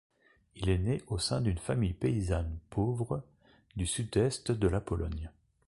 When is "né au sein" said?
0.79-1.41